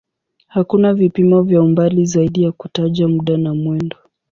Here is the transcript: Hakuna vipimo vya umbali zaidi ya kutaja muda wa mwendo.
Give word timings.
Hakuna 0.47 0.93
vipimo 0.93 1.41
vya 1.43 1.61
umbali 1.61 2.05
zaidi 2.05 2.43
ya 2.43 2.51
kutaja 2.51 3.07
muda 3.07 3.33
wa 3.33 3.55
mwendo. 3.55 3.97